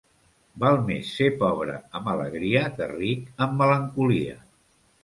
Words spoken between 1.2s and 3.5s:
pobre amb alegria que ric